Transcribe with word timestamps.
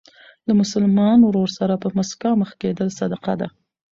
له 0.47 0.53
مسلمان 0.61 1.17
ورور 1.23 1.49
سره 1.57 1.73
په 1.83 1.87
مسکا 1.97 2.31
مخ 2.41 2.49
کېدل 2.61 2.89
صدقه 2.99 3.33
ده. 3.41 3.47